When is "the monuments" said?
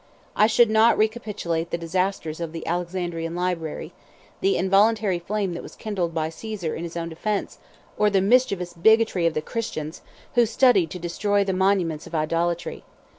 11.43-12.07